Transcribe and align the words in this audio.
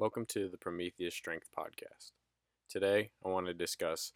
Welcome 0.00 0.26
to 0.26 0.48
the 0.48 0.56
Prometheus 0.56 1.16
Strength 1.16 1.48
Podcast. 1.58 2.12
Today, 2.68 3.10
I 3.24 3.28
want 3.30 3.46
to 3.46 3.52
discuss 3.52 4.12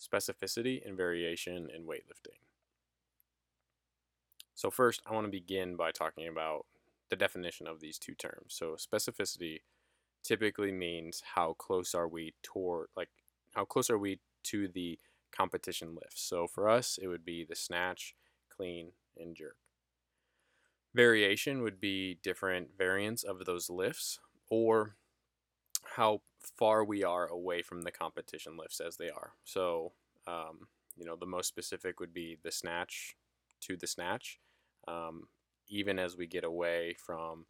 specificity 0.00 0.80
and 0.82 0.96
variation 0.96 1.68
in 1.68 1.82
weightlifting. 1.82 2.38
So, 4.54 4.70
first, 4.70 5.02
I 5.06 5.12
want 5.12 5.26
to 5.26 5.30
begin 5.30 5.76
by 5.76 5.90
talking 5.90 6.28
about 6.28 6.64
the 7.10 7.16
definition 7.16 7.66
of 7.66 7.80
these 7.80 7.98
two 7.98 8.14
terms. 8.14 8.54
So, 8.54 8.76
specificity 8.78 9.58
typically 10.24 10.72
means 10.72 11.22
how 11.34 11.52
close 11.58 11.94
are 11.94 12.08
we 12.08 12.32
toward, 12.42 12.88
like, 12.96 13.10
how 13.54 13.66
close 13.66 13.90
are 13.90 13.98
we 13.98 14.20
to 14.44 14.66
the 14.66 14.98
competition 15.30 15.94
lifts. 15.94 16.22
So, 16.22 16.46
for 16.46 16.70
us, 16.70 16.98
it 17.02 17.08
would 17.08 17.26
be 17.26 17.44
the 17.44 17.54
snatch, 17.54 18.14
clean, 18.48 18.92
and 19.18 19.36
jerk. 19.36 19.56
Variation 20.94 21.60
would 21.60 21.82
be 21.82 22.18
different 22.22 22.68
variants 22.78 23.24
of 23.24 23.44
those 23.44 23.68
lifts 23.68 24.20
or 24.48 24.96
how 25.96 26.20
far 26.58 26.84
we 26.84 27.02
are 27.02 27.26
away 27.26 27.62
from 27.62 27.82
the 27.82 27.90
competition 27.90 28.56
lifts 28.56 28.80
as 28.80 28.96
they 28.96 29.10
are. 29.10 29.32
So, 29.44 29.92
um, 30.26 30.68
you 30.96 31.04
know, 31.04 31.16
the 31.16 31.26
most 31.26 31.48
specific 31.48 32.00
would 32.00 32.12
be 32.12 32.38
the 32.42 32.52
snatch 32.52 33.16
to 33.62 33.76
the 33.76 33.86
snatch. 33.86 34.38
Um, 34.86 35.28
even 35.68 35.98
as 35.98 36.16
we 36.16 36.26
get 36.26 36.44
away 36.44 36.94
from, 36.94 37.46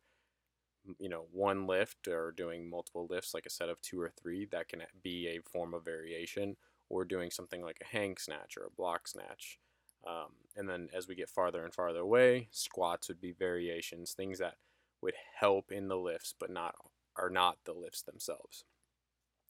you 0.98 1.08
know, 1.08 1.26
one 1.32 1.66
lift 1.66 2.08
or 2.08 2.32
doing 2.32 2.68
multiple 2.68 3.06
lifts, 3.08 3.34
like 3.34 3.46
a 3.46 3.50
set 3.50 3.68
of 3.68 3.80
two 3.80 4.00
or 4.00 4.10
three, 4.10 4.46
that 4.50 4.68
can 4.68 4.82
be 5.02 5.28
a 5.28 5.40
form 5.50 5.74
of 5.74 5.84
variation, 5.84 6.56
or 6.88 7.04
doing 7.04 7.30
something 7.30 7.62
like 7.62 7.78
a 7.82 7.96
hang 7.96 8.16
snatch 8.16 8.56
or 8.56 8.64
a 8.64 8.70
block 8.76 9.06
snatch. 9.06 9.58
Um, 10.06 10.32
and 10.56 10.68
then 10.68 10.88
as 10.94 11.06
we 11.06 11.14
get 11.14 11.28
farther 11.28 11.64
and 11.64 11.74
farther 11.74 12.00
away, 12.00 12.48
squats 12.50 13.08
would 13.08 13.20
be 13.20 13.32
variations, 13.32 14.12
things 14.12 14.38
that 14.38 14.54
would 15.02 15.14
help 15.38 15.70
in 15.70 15.88
the 15.88 15.96
lifts, 15.96 16.34
but 16.38 16.50
not 16.50 16.74
are 17.18 17.30
not 17.30 17.58
the 17.64 17.72
lifts 17.72 18.02
themselves. 18.02 18.64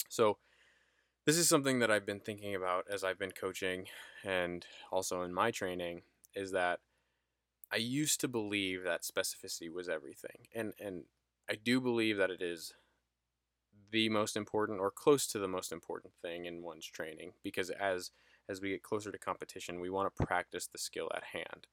So 0.09 0.39
this 1.27 1.37
is 1.37 1.49
something 1.49 1.79
that 1.81 1.91
I've 1.91 2.07
been 2.07 2.21
thinking 2.21 2.55
about 2.55 2.87
as 2.91 3.05
I've 3.05 3.19
been 3.19 3.33
coaching 3.33 3.87
and 4.25 4.65
also 4.91 5.23
in 5.23 5.35
my 5.35 5.51
training 5.51 6.03
is 6.35 6.53
that 6.53 6.81
I 7.71 7.77
used 7.77 8.21
to 8.21 8.29
believe 8.29 8.83
that 8.85 9.03
specificity 9.03 9.71
was 9.71 9.89
everything. 9.89 10.47
And 10.55 10.73
and 10.81 11.05
I 11.51 11.55
do 11.55 11.81
believe 11.81 12.17
that 12.17 12.31
it 12.31 12.41
is 12.43 12.73
the 13.91 14.09
most 14.09 14.37
important 14.37 14.81
or 14.81 14.91
close 14.91 15.27
to 15.29 15.39
the 15.39 15.49
most 15.49 15.73
important 15.73 16.15
thing 16.23 16.45
in 16.45 16.63
one's 16.63 16.87
training 16.87 17.33
because 17.43 17.71
as 17.71 18.11
as 18.49 18.61
we 18.61 18.71
get 18.71 18.83
closer 18.83 19.13
to 19.13 19.19
competition, 19.19 19.81
we 19.81 19.91
want 19.91 20.15
to 20.15 20.27
practice 20.27 20.67
the 20.67 20.79
skill 20.79 21.11
at 21.15 21.25
hand. 21.25 21.67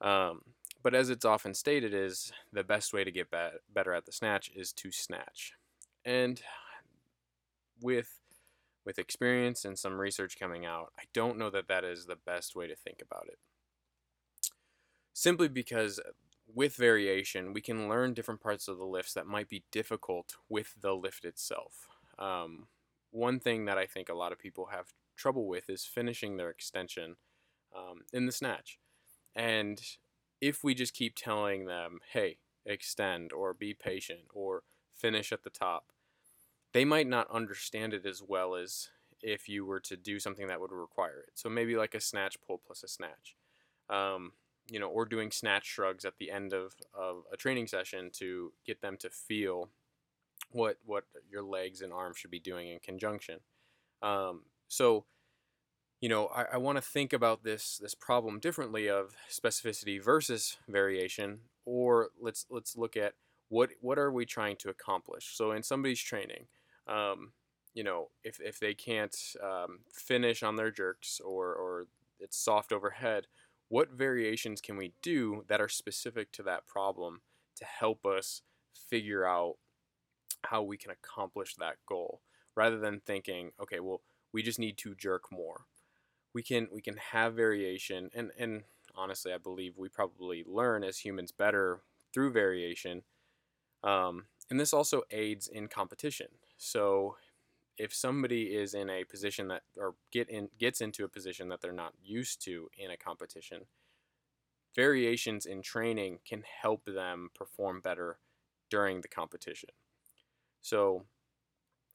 Um, 0.00 0.42
but 0.84 0.94
as 0.94 1.08
it's 1.08 1.24
often 1.24 1.54
stated, 1.54 1.94
is 1.94 2.30
the 2.52 2.62
best 2.62 2.92
way 2.92 3.02
to 3.04 3.10
get 3.10 3.30
be- 3.30 3.58
better 3.72 3.94
at 3.94 4.04
the 4.04 4.12
snatch 4.12 4.50
is 4.54 4.70
to 4.74 4.92
snatch. 4.92 5.54
And 6.04 6.40
with 7.80 8.20
with 8.84 8.98
experience 8.98 9.64
and 9.64 9.78
some 9.78 9.98
research 9.98 10.38
coming 10.38 10.66
out, 10.66 10.92
I 10.98 11.04
don't 11.14 11.38
know 11.38 11.48
that 11.48 11.68
that 11.68 11.84
is 11.84 12.04
the 12.04 12.18
best 12.26 12.54
way 12.54 12.66
to 12.66 12.76
think 12.76 13.00
about 13.00 13.26
it. 13.28 13.38
Simply 15.14 15.48
because 15.48 15.98
with 16.54 16.76
variation, 16.76 17.54
we 17.54 17.62
can 17.62 17.88
learn 17.88 18.12
different 18.12 18.42
parts 18.42 18.68
of 18.68 18.76
the 18.76 18.84
lifts 18.84 19.14
that 19.14 19.26
might 19.26 19.48
be 19.48 19.64
difficult 19.72 20.36
with 20.50 20.74
the 20.82 20.92
lift 20.92 21.24
itself. 21.24 21.88
Um, 22.18 22.66
one 23.10 23.40
thing 23.40 23.64
that 23.64 23.78
I 23.78 23.86
think 23.86 24.10
a 24.10 24.14
lot 24.14 24.32
of 24.32 24.38
people 24.38 24.66
have 24.66 24.92
trouble 25.16 25.46
with 25.46 25.70
is 25.70 25.86
finishing 25.86 26.36
their 26.36 26.50
extension 26.50 27.16
um, 27.74 28.02
in 28.12 28.26
the 28.26 28.32
snatch. 28.32 28.78
And 29.34 29.80
if 30.44 30.62
we 30.62 30.74
just 30.74 30.92
keep 30.92 31.14
telling 31.16 31.64
them, 31.64 32.00
hey, 32.12 32.36
extend 32.66 33.32
or 33.32 33.54
be 33.54 33.72
patient 33.72 34.20
or 34.34 34.62
finish 34.94 35.32
at 35.32 35.42
the 35.42 35.48
top, 35.48 35.86
they 36.74 36.84
might 36.84 37.06
not 37.06 37.30
understand 37.30 37.94
it 37.94 38.04
as 38.04 38.20
well 38.22 38.54
as 38.54 38.90
if 39.22 39.48
you 39.48 39.64
were 39.64 39.80
to 39.80 39.96
do 39.96 40.20
something 40.20 40.46
that 40.48 40.60
would 40.60 40.70
require 40.70 41.20
it. 41.20 41.30
So 41.32 41.48
maybe 41.48 41.76
like 41.76 41.94
a 41.94 42.00
snatch 42.00 42.36
pull 42.46 42.60
plus 42.64 42.82
a 42.82 42.88
snatch. 42.88 43.36
Um, 43.88 44.32
you 44.68 44.78
know, 44.78 44.88
or 44.88 45.06
doing 45.06 45.30
snatch 45.30 45.64
shrugs 45.64 46.04
at 46.04 46.18
the 46.18 46.30
end 46.30 46.52
of, 46.52 46.74
of 46.92 47.22
a 47.32 47.38
training 47.38 47.66
session 47.66 48.10
to 48.14 48.52
get 48.66 48.82
them 48.82 48.98
to 48.98 49.08
feel 49.08 49.70
what 50.50 50.76
what 50.84 51.04
your 51.30 51.42
legs 51.42 51.80
and 51.80 51.92
arms 51.92 52.18
should 52.18 52.30
be 52.30 52.38
doing 52.38 52.68
in 52.68 52.80
conjunction. 52.80 53.40
Um, 54.02 54.42
so 54.68 55.06
you 56.04 56.10
know, 56.10 56.26
I, 56.26 56.44
I 56.52 56.56
want 56.58 56.76
to 56.76 56.82
think 56.82 57.14
about 57.14 57.44
this 57.44 57.78
this 57.78 57.94
problem 57.94 58.38
differently 58.38 58.90
of 58.90 59.16
specificity 59.30 59.98
versus 60.04 60.58
variation, 60.68 61.38
or 61.64 62.10
let's 62.20 62.44
let's 62.50 62.76
look 62.76 62.94
at 62.94 63.14
what 63.48 63.70
what 63.80 63.98
are 63.98 64.12
we 64.12 64.26
trying 64.26 64.56
to 64.56 64.68
accomplish. 64.68 65.34
So 65.34 65.52
in 65.52 65.62
somebody's 65.62 66.02
training, 66.02 66.44
um, 66.86 67.32
you 67.72 67.84
know, 67.84 68.10
if 68.22 68.38
if 68.38 68.60
they 68.60 68.74
can't 68.74 69.16
um, 69.42 69.78
finish 69.90 70.42
on 70.42 70.56
their 70.56 70.70
jerks 70.70 71.22
or 71.24 71.54
or 71.54 71.86
it's 72.20 72.36
soft 72.36 72.70
overhead, 72.70 73.26
what 73.70 73.90
variations 73.90 74.60
can 74.60 74.76
we 74.76 74.92
do 75.00 75.46
that 75.48 75.62
are 75.62 75.70
specific 75.70 76.32
to 76.32 76.42
that 76.42 76.66
problem 76.66 77.22
to 77.56 77.64
help 77.64 78.04
us 78.04 78.42
figure 78.74 79.24
out 79.24 79.54
how 80.42 80.62
we 80.62 80.76
can 80.76 80.90
accomplish 80.90 81.54
that 81.54 81.76
goal 81.88 82.20
rather 82.54 82.78
than 82.78 83.00
thinking, 83.00 83.52
okay, 83.58 83.80
well, 83.80 84.02
we 84.34 84.42
just 84.42 84.58
need 84.58 84.76
to 84.76 84.94
jerk 84.94 85.32
more 85.32 85.64
we 86.34 86.42
can 86.42 86.68
we 86.72 86.82
can 86.82 86.96
have 86.96 87.34
variation 87.34 88.10
and 88.14 88.30
and 88.38 88.64
honestly 88.94 89.32
I 89.32 89.38
believe 89.38 89.78
we 89.78 89.88
probably 89.88 90.44
learn 90.46 90.84
as 90.84 90.98
humans 90.98 91.32
better 91.32 91.80
through 92.12 92.32
variation 92.32 93.02
um, 93.84 94.26
and 94.50 94.58
this 94.58 94.72
also 94.72 95.02
aids 95.10 95.46
in 95.46 95.68
competition. 95.68 96.28
So 96.56 97.16
if 97.76 97.94
somebody 97.94 98.54
is 98.54 98.72
in 98.72 98.88
a 98.88 99.04
position 99.04 99.48
that 99.48 99.62
or 99.76 99.94
get 100.12 100.28
in 100.28 100.48
gets 100.58 100.80
into 100.80 101.04
a 101.04 101.08
position 101.08 101.48
that 101.48 101.60
they're 101.60 101.72
not 101.72 101.92
used 102.02 102.42
to 102.44 102.68
in 102.78 102.90
a 102.90 102.96
competition 102.96 103.62
variations 104.74 105.46
in 105.46 105.62
training 105.62 106.18
can 106.26 106.42
help 106.62 106.84
them 106.84 107.30
perform 107.34 107.80
better 107.80 108.18
during 108.70 109.00
the 109.00 109.08
competition. 109.08 109.70
So 110.62 111.04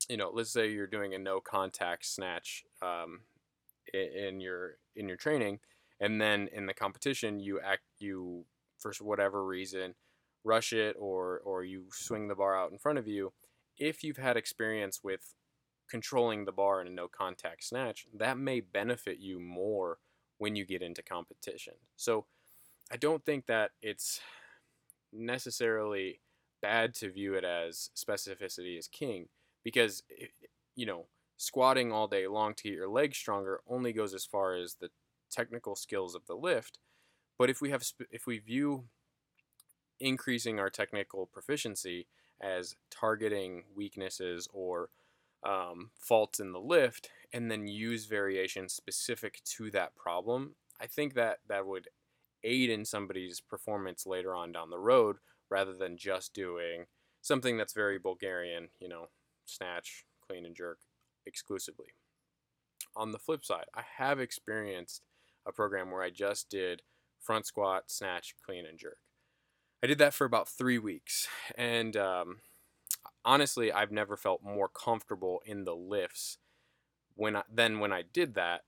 you 0.07 0.17
know 0.17 0.31
let's 0.33 0.51
say 0.51 0.69
you're 0.69 0.87
doing 0.87 1.13
a 1.13 1.19
no 1.19 1.39
contact 1.39 2.05
snatch 2.05 2.65
um, 2.81 3.21
in 3.93 4.39
your 4.39 4.77
in 4.95 5.07
your 5.07 5.17
training 5.17 5.59
and 5.99 6.19
then 6.21 6.49
in 6.53 6.65
the 6.65 6.73
competition 6.73 7.39
you 7.39 7.59
act 7.59 7.83
you 7.99 8.45
for 8.77 8.93
whatever 9.01 9.45
reason 9.45 9.95
rush 10.43 10.73
it 10.73 10.95
or 10.99 11.39
or 11.45 11.63
you 11.63 11.85
swing 11.91 12.27
the 12.27 12.35
bar 12.35 12.57
out 12.57 12.71
in 12.71 12.77
front 12.77 12.97
of 12.97 13.07
you. 13.07 13.33
If 13.77 14.03
you've 14.03 14.17
had 14.17 14.37
experience 14.37 15.01
with 15.03 15.33
controlling 15.89 16.45
the 16.45 16.51
bar 16.51 16.81
in 16.81 16.87
a 16.87 16.91
no 16.91 17.07
contact 17.07 17.63
snatch 17.63 18.05
that 18.13 18.37
may 18.37 18.59
benefit 18.59 19.19
you 19.19 19.39
more 19.39 19.97
when 20.37 20.55
you 20.55 20.65
get 20.65 20.81
into 20.81 21.01
competition. 21.01 21.73
So 21.95 22.25
i 22.91 22.97
don't 22.97 23.23
think 23.23 23.45
that 23.45 23.71
it's 23.81 24.19
necessarily 25.13 26.21
bad 26.61 26.93
to 26.93 27.11
view 27.11 27.35
it 27.35 27.43
as 27.43 27.89
specificity 27.95 28.77
is 28.77 28.87
king 28.87 29.27
because 29.63 30.03
eh, 30.19 30.25
you 30.75 30.85
know 30.85 31.05
squatting 31.39 31.89
all 31.89 32.05
day 32.05 32.27
long 32.27 32.53
to 32.53 32.63
get 32.63 32.73
your 32.73 32.89
legs 32.89 33.17
stronger 33.17 33.61
only 33.65 33.93
goes 33.93 34.13
as 34.13 34.25
far 34.25 34.55
as 34.55 34.75
the 34.75 34.89
technical 35.31 35.73
skills 35.73 36.13
of 36.13 36.25
the 36.27 36.35
lift. 36.35 36.79
But 37.37 37.49
if 37.49 37.61
we 37.61 37.69
have 37.69 37.83
if 38.11 38.27
we 38.27 38.39
view 38.39 38.83
increasing 40.01 40.59
our 40.59 40.69
technical 40.69 41.25
proficiency 41.25 42.07
as 42.41 42.75
targeting 42.91 43.63
weaknesses 43.73 44.49
or 44.53 44.89
um, 45.43 45.91
faults 45.97 46.41
in 46.41 46.51
the 46.51 46.59
lift, 46.59 47.09
and 47.31 47.49
then 47.49 47.67
use 47.67 48.05
variations 48.05 48.73
specific 48.73 49.41
to 49.45 49.71
that 49.71 49.95
problem, 49.95 50.55
I 50.81 50.87
think 50.87 51.13
that 51.13 51.39
that 51.47 51.65
would 51.65 51.87
aid 52.43 52.69
in 52.69 52.83
somebody's 52.83 53.39
performance 53.39 54.05
later 54.05 54.35
on 54.35 54.51
down 54.51 54.69
the 54.69 54.77
road 54.77 55.17
rather 55.49 55.73
than 55.73 55.97
just 55.97 56.33
doing 56.33 56.85
something 57.21 57.55
that's 57.55 57.73
very 57.73 57.97
Bulgarian, 57.97 58.69
you 58.79 58.89
know, 58.89 59.07
snatch, 59.45 60.05
clean 60.27 60.45
and 60.45 60.55
jerk 60.55 60.79
exclusively. 61.25 61.87
On 62.95 63.11
the 63.11 63.19
flip 63.19 63.45
side, 63.45 63.65
I 63.75 63.83
have 63.97 64.19
experienced 64.19 65.01
a 65.45 65.51
program 65.51 65.91
where 65.91 66.03
I 66.03 66.09
just 66.09 66.49
did 66.49 66.81
front 67.19 67.45
squat, 67.45 67.83
snatch, 67.87 68.35
clean, 68.45 68.65
and 68.65 68.79
jerk. 68.79 68.97
I 69.83 69.87
did 69.87 69.97
that 69.99 70.13
for 70.13 70.25
about 70.25 70.49
three 70.49 70.77
weeks, 70.77 71.27
and 71.55 71.95
um, 71.95 72.37
honestly, 73.23 73.71
I've 73.71 73.91
never 73.91 74.17
felt 74.17 74.43
more 74.43 74.67
comfortable 74.67 75.41
in 75.45 75.63
the 75.63 75.75
lifts 75.75 76.37
when 77.15 77.35
I, 77.35 77.43
than 77.51 77.79
when 77.79 77.93
I 77.93 78.03
did 78.11 78.35
that. 78.35 78.61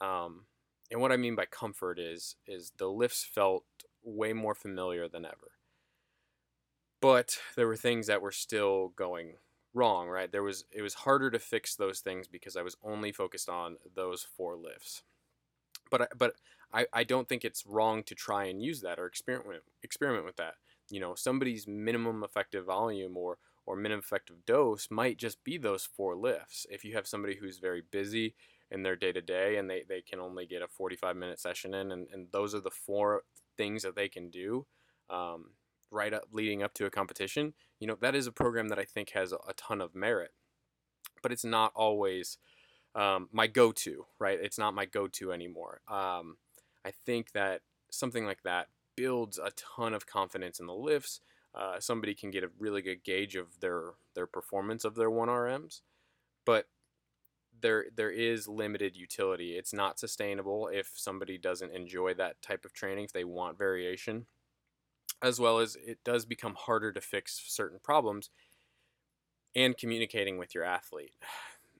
Um, 0.00 0.46
and 0.90 1.00
what 1.00 1.12
I 1.12 1.16
mean 1.16 1.34
by 1.34 1.46
comfort 1.46 1.98
is 1.98 2.36
is 2.46 2.72
the 2.78 2.86
lifts 2.86 3.24
felt 3.24 3.64
way 4.04 4.32
more 4.32 4.54
familiar 4.54 5.08
than 5.08 5.24
ever. 5.24 5.52
But 7.00 7.38
there 7.56 7.66
were 7.66 7.76
things 7.76 8.06
that 8.06 8.22
were 8.22 8.32
still 8.32 8.88
going 8.88 9.34
wrong, 9.76 10.08
right? 10.08 10.32
There 10.32 10.42
was 10.42 10.64
it 10.72 10.82
was 10.82 10.94
harder 10.94 11.30
to 11.30 11.38
fix 11.38 11.76
those 11.76 12.00
things 12.00 12.26
because 12.26 12.56
I 12.56 12.62
was 12.62 12.76
only 12.82 13.12
focused 13.12 13.48
on 13.48 13.76
those 13.94 14.26
four 14.36 14.56
lifts. 14.56 15.02
But 15.90 16.02
I, 16.02 16.06
but 16.16 16.34
I, 16.72 16.86
I 16.92 17.04
don't 17.04 17.28
think 17.28 17.44
it's 17.44 17.66
wrong 17.66 18.02
to 18.04 18.14
try 18.14 18.46
and 18.46 18.62
use 18.62 18.80
that 18.80 18.98
or 18.98 19.06
experiment 19.06 19.62
experiment 19.82 20.24
with 20.24 20.36
that. 20.36 20.54
You 20.90 21.00
know, 21.00 21.14
somebody's 21.14 21.66
minimum 21.68 22.24
effective 22.24 22.64
volume 22.64 23.16
or 23.16 23.38
or 23.66 23.76
minimum 23.76 24.00
effective 24.00 24.44
dose 24.46 24.88
might 24.90 25.18
just 25.18 25.42
be 25.44 25.58
those 25.58 25.84
four 25.84 26.16
lifts. 26.16 26.66
If 26.70 26.84
you 26.84 26.94
have 26.94 27.06
somebody 27.06 27.36
who's 27.36 27.58
very 27.58 27.82
busy 27.90 28.34
in 28.70 28.82
their 28.82 28.96
day 28.96 29.12
to 29.12 29.20
day 29.20 29.56
and 29.56 29.68
they, 29.68 29.84
they 29.88 30.00
can 30.00 30.20
only 30.20 30.46
get 30.46 30.62
a 30.62 30.68
45 30.68 31.16
minute 31.16 31.40
session 31.40 31.74
in, 31.74 31.92
and, 31.92 32.06
and 32.12 32.28
those 32.32 32.54
are 32.54 32.60
the 32.60 32.70
four 32.70 33.22
things 33.56 33.82
that 33.82 33.96
they 33.96 34.08
can 34.08 34.30
do 34.30 34.66
um, 35.10 35.50
right 35.96 36.12
up 36.12 36.24
leading 36.30 36.62
up 36.62 36.74
to 36.74 36.86
a 36.86 36.90
competition, 36.90 37.54
you 37.80 37.86
know, 37.86 37.96
that 38.00 38.14
is 38.14 38.26
a 38.26 38.32
program 38.32 38.68
that 38.68 38.78
I 38.78 38.84
think 38.84 39.10
has 39.10 39.32
a 39.32 39.54
ton 39.56 39.80
of 39.80 39.94
merit. 39.94 40.32
But 41.22 41.32
it's 41.32 41.44
not 41.44 41.72
always 41.74 42.38
um, 42.94 43.28
my 43.32 43.46
go 43.46 43.72
to, 43.72 44.06
right? 44.18 44.38
It's 44.40 44.58
not 44.58 44.74
my 44.74 44.84
go 44.84 45.08
to 45.08 45.32
anymore. 45.32 45.80
Um, 45.88 46.36
I 46.84 46.92
think 47.04 47.32
that 47.32 47.62
something 47.90 48.24
like 48.24 48.42
that 48.42 48.68
builds 48.96 49.38
a 49.38 49.50
ton 49.56 49.94
of 49.94 50.06
confidence 50.06 50.60
in 50.60 50.66
the 50.66 50.74
lifts. 50.74 51.20
Uh, 51.54 51.80
somebody 51.80 52.14
can 52.14 52.30
get 52.30 52.44
a 52.44 52.50
really 52.58 52.82
good 52.82 53.02
gauge 53.02 53.34
of 53.34 53.60
their 53.60 53.92
their 54.14 54.26
performance 54.26 54.84
of 54.84 54.94
their 54.94 55.10
1RMs, 55.10 55.80
but 56.44 56.66
there 57.60 57.86
there 57.94 58.10
is 58.10 58.48
limited 58.48 58.96
utility. 58.96 59.56
It's 59.56 59.72
not 59.72 59.98
sustainable 59.98 60.68
if 60.72 60.92
somebody 60.94 61.38
doesn't 61.38 61.72
enjoy 61.72 62.14
that 62.14 62.42
type 62.42 62.64
of 62.64 62.72
training, 62.72 63.04
if 63.04 63.12
they 63.12 63.24
want 63.24 63.58
variation, 63.58 64.26
as 65.22 65.40
well 65.40 65.58
as 65.58 65.76
it 65.76 65.98
does 66.04 66.24
become 66.24 66.54
harder 66.54 66.92
to 66.92 67.00
fix 67.00 67.42
certain 67.46 67.78
problems 67.82 68.30
and 69.54 69.76
communicating 69.76 70.38
with 70.38 70.54
your 70.54 70.64
athlete. 70.64 71.14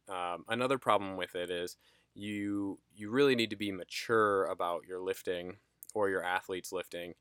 Um, 0.08 0.44
another 0.48 0.78
problem 0.78 1.16
with 1.16 1.34
it 1.34 1.50
is 1.50 1.76
you 2.14 2.78
you 2.94 3.10
really 3.10 3.34
need 3.34 3.50
to 3.50 3.56
be 3.56 3.72
mature 3.72 4.44
about 4.44 4.86
your 4.86 5.00
lifting 5.00 5.56
or 5.94 6.08
your 6.08 6.22
athletes 6.22 6.70
lifting 6.70 7.14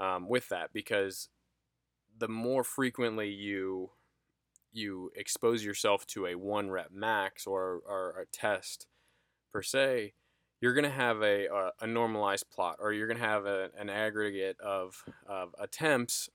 um, 0.00 0.28
with 0.28 0.48
that 0.48 0.72
because 0.72 1.28
the 2.18 2.26
more 2.26 2.64
frequently 2.64 3.28
you 3.28 3.90
you 4.72 5.12
expose 5.14 5.64
yourself 5.64 6.06
to 6.08 6.26
a 6.26 6.34
one 6.34 6.70
rep 6.70 6.90
max 6.92 7.46
or, 7.46 7.80
or 7.86 8.20
a 8.20 8.26
test 8.36 8.86
per 9.52 9.62
se, 9.62 10.12
you're 10.64 10.72
going 10.72 10.84
to 10.84 10.90
have 10.90 11.20
a, 11.20 11.46
a, 11.46 11.72
a, 11.82 11.86
normalized 11.86 12.50
plot 12.50 12.76
or 12.80 12.90
you're 12.90 13.06
going 13.06 13.18
to 13.18 13.22
have 13.22 13.44
a, 13.44 13.68
an 13.78 13.90
aggregate 13.90 14.58
of, 14.60 15.04
of 15.26 15.54
attempts 15.60 16.30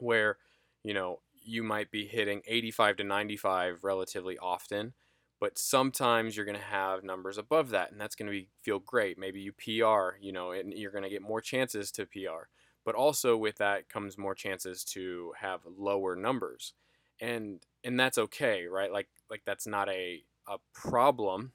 where, 0.00 0.36
you 0.82 0.92
know, 0.92 1.20
you 1.44 1.62
might 1.62 1.92
be 1.92 2.06
hitting 2.08 2.42
85 2.44 2.96
to 2.96 3.04
95 3.04 3.84
relatively 3.84 4.36
often, 4.36 4.94
but 5.38 5.58
sometimes 5.58 6.36
you're 6.36 6.44
going 6.44 6.58
to 6.58 6.64
have 6.64 7.04
numbers 7.04 7.38
above 7.38 7.70
that 7.70 7.92
and 7.92 8.00
that's 8.00 8.16
going 8.16 8.26
to 8.26 8.32
be 8.32 8.48
feel 8.62 8.80
great. 8.80 9.16
Maybe 9.16 9.38
you 9.38 9.52
PR, 9.52 10.16
you 10.20 10.32
know, 10.32 10.50
and 10.50 10.74
you're 10.74 10.90
going 10.90 11.04
to 11.04 11.08
get 11.08 11.22
more 11.22 11.40
chances 11.40 11.92
to 11.92 12.04
PR. 12.04 12.48
But 12.84 12.96
also 12.96 13.36
with 13.36 13.58
that 13.58 13.88
comes 13.88 14.18
more 14.18 14.34
chances 14.34 14.82
to 14.86 15.34
have 15.40 15.60
lower 15.78 16.16
numbers 16.16 16.74
and 17.20 17.62
and 17.82 17.98
that's 17.98 18.18
okay 18.18 18.66
right 18.66 18.92
like 18.92 19.08
like 19.30 19.42
that's 19.46 19.66
not 19.66 19.88
a 19.88 20.22
a 20.46 20.56
problem 20.74 21.52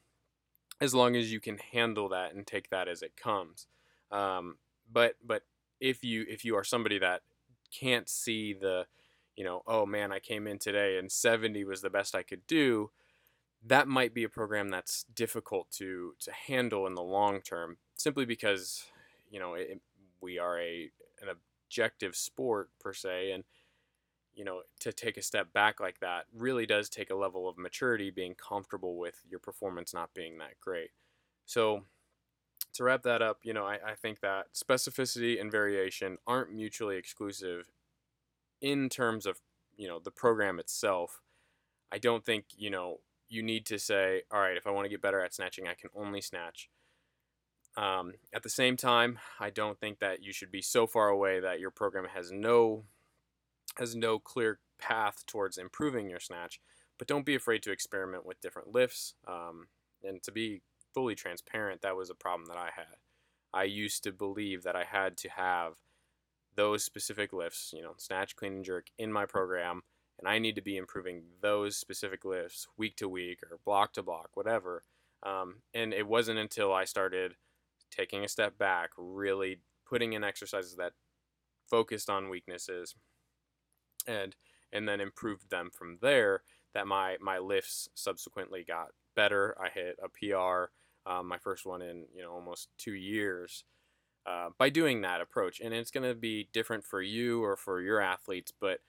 as 0.81 0.93
long 0.93 1.15
as 1.15 1.31
you 1.31 1.39
can 1.39 1.59
handle 1.71 2.09
that 2.09 2.33
and 2.33 2.45
take 2.45 2.69
that 2.71 2.87
as 2.89 3.01
it 3.01 3.15
comes. 3.15 3.67
Um, 4.11 4.57
but 4.91 5.15
but 5.23 5.43
if 5.79 6.03
you 6.03 6.25
if 6.27 6.43
you 6.43 6.55
are 6.55 6.63
somebody 6.63 6.99
that 6.99 7.21
can't 7.71 8.09
see 8.09 8.53
the 8.53 8.85
you 9.35 9.45
know 9.45 9.63
oh 9.65 9.85
man 9.85 10.11
i 10.11 10.19
came 10.19 10.45
in 10.45 10.59
today 10.59 10.97
and 10.97 11.09
70 11.09 11.63
was 11.63 11.81
the 11.81 11.89
best 11.89 12.13
i 12.13 12.21
could 12.21 12.45
do 12.47 12.91
that 13.65 13.87
might 13.87 14.13
be 14.13 14.23
a 14.23 14.29
program 14.29 14.69
that's 14.69 15.05
difficult 15.15 15.71
to 15.71 16.13
to 16.19 16.31
handle 16.31 16.85
in 16.85 16.95
the 16.95 17.01
long 17.01 17.41
term 17.41 17.77
simply 17.95 18.25
because 18.25 18.85
you 19.29 19.39
know 19.39 19.53
it, 19.53 19.79
we 20.21 20.37
are 20.37 20.59
a 20.59 20.91
an 21.21 21.29
objective 21.29 22.15
sport 22.15 22.69
per 22.79 22.93
se 22.93 23.31
and 23.31 23.43
you 24.33 24.45
know, 24.45 24.61
to 24.79 24.93
take 24.93 25.17
a 25.17 25.21
step 25.21 25.51
back 25.53 25.79
like 25.79 25.99
that 25.99 26.25
really 26.35 26.65
does 26.65 26.89
take 26.89 27.09
a 27.09 27.15
level 27.15 27.47
of 27.47 27.57
maturity, 27.57 28.09
being 28.09 28.35
comfortable 28.35 28.97
with 28.97 29.21
your 29.29 29.39
performance 29.39 29.93
not 29.93 30.13
being 30.13 30.37
that 30.37 30.59
great. 30.59 30.91
So, 31.45 31.83
to 32.73 32.83
wrap 32.83 33.03
that 33.03 33.21
up, 33.21 33.39
you 33.43 33.53
know, 33.53 33.65
I, 33.65 33.79
I 33.85 33.95
think 33.95 34.21
that 34.21 34.53
specificity 34.53 35.41
and 35.41 35.51
variation 35.51 36.17
aren't 36.25 36.53
mutually 36.53 36.95
exclusive 36.95 37.69
in 38.61 38.87
terms 38.87 39.25
of, 39.25 39.41
you 39.75 39.87
know, 39.87 39.99
the 39.99 40.11
program 40.11 40.59
itself. 40.59 41.21
I 41.91 41.97
don't 41.97 42.23
think, 42.23 42.45
you 42.55 42.69
know, 42.69 42.99
you 43.27 43.43
need 43.43 43.65
to 43.65 43.79
say, 43.79 44.23
all 44.31 44.39
right, 44.39 44.55
if 44.55 44.65
I 44.65 44.71
want 44.71 44.85
to 44.85 44.89
get 44.89 45.01
better 45.01 45.21
at 45.21 45.33
snatching, 45.33 45.67
I 45.67 45.73
can 45.73 45.89
only 45.95 46.21
snatch. 46.21 46.69
Um, 47.77 48.13
at 48.33 48.43
the 48.43 48.49
same 48.49 48.75
time, 48.75 49.19
I 49.39 49.49
don't 49.49 49.79
think 49.79 49.99
that 49.99 50.21
you 50.21 50.33
should 50.33 50.51
be 50.51 50.61
so 50.61 50.85
far 50.85 51.09
away 51.09 51.39
that 51.39 51.59
your 51.59 51.71
program 51.71 52.05
has 52.13 52.31
no 52.31 52.83
has 53.77 53.95
no 53.95 54.19
clear 54.19 54.59
path 54.79 55.23
towards 55.25 55.57
improving 55.57 56.09
your 56.09 56.19
snatch, 56.19 56.59
but 56.97 57.07
don't 57.07 57.25
be 57.25 57.35
afraid 57.35 57.63
to 57.63 57.71
experiment 57.71 58.25
with 58.25 58.41
different 58.41 58.73
lifts. 58.73 59.15
Um, 59.27 59.67
and 60.03 60.21
to 60.23 60.31
be 60.31 60.61
fully 60.93 61.15
transparent, 61.15 61.81
that 61.81 61.95
was 61.95 62.09
a 62.09 62.15
problem 62.15 62.47
that 62.47 62.57
I 62.57 62.69
had. 62.75 62.97
I 63.53 63.63
used 63.63 64.03
to 64.03 64.11
believe 64.11 64.63
that 64.63 64.75
I 64.75 64.83
had 64.83 65.17
to 65.17 65.29
have 65.29 65.73
those 66.55 66.83
specific 66.83 67.33
lifts, 67.33 67.73
you 67.75 67.81
know, 67.81 67.93
snatch, 67.97 68.35
clean, 68.35 68.53
and 68.53 68.65
jerk 68.65 68.87
in 68.97 69.11
my 69.11 69.25
program, 69.25 69.81
and 70.19 70.27
I 70.27 70.39
need 70.39 70.55
to 70.55 70.61
be 70.61 70.77
improving 70.77 71.23
those 71.41 71.77
specific 71.77 72.25
lifts 72.25 72.67
week 72.77 72.95
to 72.97 73.09
week 73.09 73.39
or 73.43 73.57
block 73.65 73.93
to 73.93 74.03
block, 74.03 74.29
whatever. 74.33 74.83
Um, 75.23 75.61
and 75.73 75.93
it 75.93 76.07
wasn't 76.07 76.39
until 76.39 76.73
I 76.73 76.85
started 76.85 77.35
taking 77.89 78.23
a 78.23 78.29
step 78.29 78.57
back, 78.57 78.91
really 78.97 79.59
putting 79.87 80.13
in 80.13 80.23
exercises 80.23 80.75
that 80.77 80.93
focused 81.69 82.09
on 82.09 82.29
weaknesses, 82.29 82.95
and 84.07 84.35
and 84.73 84.87
then 84.87 85.01
improved 85.01 85.49
them 85.49 85.69
from 85.71 85.97
there. 86.01 86.43
That 86.73 86.87
my 86.87 87.17
my 87.21 87.37
lifts 87.37 87.89
subsequently 87.95 88.63
got 88.67 88.89
better. 89.15 89.55
I 89.61 89.69
hit 89.69 89.97
a 90.01 90.09
PR, 90.09 90.71
um, 91.09 91.27
my 91.27 91.37
first 91.37 91.65
one 91.65 91.81
in 91.81 92.05
you 92.15 92.21
know 92.23 92.31
almost 92.31 92.69
two 92.77 92.93
years. 92.93 93.63
Uh, 94.23 94.49
by 94.59 94.69
doing 94.69 95.01
that 95.01 95.19
approach, 95.19 95.59
and 95.59 95.73
it's 95.73 95.89
going 95.89 96.07
to 96.07 96.13
be 96.13 96.47
different 96.53 96.85
for 96.85 97.01
you 97.01 97.43
or 97.43 97.55
for 97.55 97.81
your 97.81 97.99
athletes, 97.99 98.53
but 98.59 98.79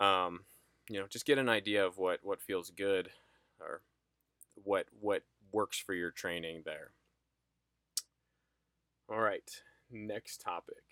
um, 0.00 0.40
you 0.88 0.98
know, 0.98 1.06
just 1.06 1.24
get 1.26 1.38
an 1.38 1.48
idea 1.48 1.84
of 1.86 1.98
what 1.98 2.20
what 2.22 2.40
feels 2.42 2.70
good 2.70 3.10
or 3.60 3.82
what 4.64 4.86
what 5.00 5.22
works 5.52 5.78
for 5.78 5.94
your 5.94 6.10
training 6.10 6.62
there. 6.64 6.92
All 9.08 9.20
right, 9.20 9.50
next 9.90 10.40
topic. 10.40 10.91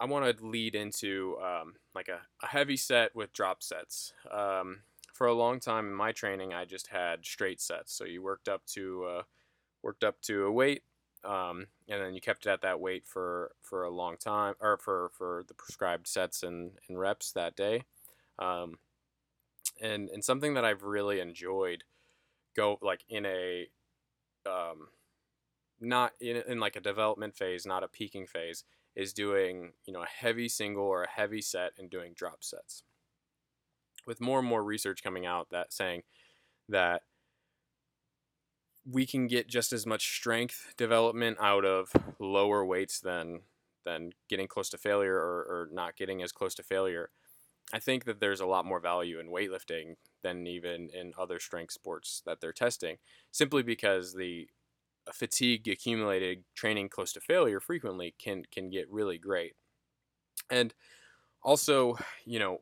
I 0.00 0.04
want 0.06 0.38
to 0.38 0.46
lead 0.46 0.74
into 0.74 1.36
um, 1.42 1.74
like 1.94 2.08
a, 2.08 2.20
a, 2.42 2.46
heavy 2.46 2.76
set 2.76 3.16
with 3.16 3.32
drop 3.32 3.62
sets. 3.62 4.12
Um, 4.30 4.80
for 5.12 5.26
a 5.26 5.34
long 5.34 5.58
time 5.58 5.86
in 5.86 5.94
my 5.94 6.12
training, 6.12 6.54
I 6.54 6.64
just 6.64 6.88
had 6.88 7.24
straight 7.26 7.60
sets. 7.60 7.92
So 7.92 8.04
you 8.04 8.22
worked 8.22 8.48
up 8.48 8.64
to 8.66 9.04
uh, 9.04 9.22
worked 9.82 10.04
up 10.04 10.20
to 10.22 10.44
a 10.44 10.52
weight, 10.52 10.82
um, 11.24 11.66
and 11.88 12.00
then 12.00 12.14
you 12.14 12.20
kept 12.20 12.46
it 12.46 12.50
at 12.50 12.62
that 12.62 12.80
weight 12.80 13.06
for, 13.06 13.52
for 13.60 13.82
a 13.82 13.90
long 13.90 14.16
time, 14.16 14.54
or 14.60 14.76
for, 14.76 15.10
for 15.12 15.42
the 15.48 15.54
prescribed 15.54 16.06
sets 16.06 16.44
and, 16.44 16.72
and 16.88 17.00
reps 17.00 17.32
that 17.32 17.56
day. 17.56 17.82
Um, 18.38 18.78
and 19.80 20.08
and 20.10 20.24
something 20.24 20.54
that 20.54 20.64
I've 20.64 20.84
really 20.84 21.18
enjoyed, 21.18 21.82
go 22.54 22.78
like 22.80 23.04
in 23.08 23.26
a 23.26 23.66
um, 24.46 24.88
not 25.80 26.12
in, 26.20 26.36
in 26.48 26.60
like 26.60 26.76
a 26.76 26.80
development 26.80 27.34
phase, 27.34 27.66
not 27.66 27.82
a 27.82 27.88
peaking 27.88 28.26
phase 28.26 28.62
is 28.98 29.12
doing 29.12 29.70
you 29.86 29.92
know 29.92 30.02
a 30.02 30.06
heavy 30.06 30.48
single 30.48 30.84
or 30.84 31.04
a 31.04 31.08
heavy 31.08 31.40
set 31.40 31.72
and 31.78 31.88
doing 31.88 32.12
drop 32.14 32.42
sets. 32.42 32.82
With 34.06 34.20
more 34.20 34.40
and 34.40 34.48
more 34.48 34.64
research 34.64 35.02
coming 35.02 35.24
out 35.24 35.48
that 35.50 35.72
saying 35.72 36.02
that 36.68 37.02
we 38.84 39.06
can 39.06 39.26
get 39.28 39.48
just 39.48 39.72
as 39.72 39.86
much 39.86 40.16
strength 40.16 40.74
development 40.76 41.38
out 41.40 41.64
of 41.64 41.92
lower 42.18 42.64
weights 42.64 43.00
than 43.00 43.42
than 43.84 44.10
getting 44.28 44.48
close 44.48 44.68
to 44.70 44.78
failure 44.78 45.14
or, 45.14 45.44
or 45.44 45.68
not 45.72 45.96
getting 45.96 46.20
as 46.22 46.32
close 46.32 46.54
to 46.56 46.62
failure. 46.62 47.10
I 47.72 47.78
think 47.78 48.04
that 48.04 48.18
there's 48.18 48.40
a 48.40 48.46
lot 48.46 48.64
more 48.64 48.80
value 48.80 49.20
in 49.20 49.28
weightlifting 49.28 49.96
than 50.22 50.46
even 50.46 50.88
in 50.92 51.12
other 51.18 51.38
strength 51.38 51.72
sports 51.72 52.22
that 52.26 52.40
they're 52.40 52.52
testing, 52.52 52.96
simply 53.30 53.62
because 53.62 54.14
the 54.14 54.48
fatigue 55.12 55.68
accumulated 55.68 56.44
training 56.54 56.88
close 56.88 57.12
to 57.12 57.20
failure 57.20 57.60
frequently 57.60 58.14
can 58.18 58.42
can 58.50 58.70
get 58.70 58.90
really 58.90 59.18
great. 59.18 59.54
And 60.50 60.74
also, 61.42 61.96
you 62.24 62.38
know, 62.38 62.58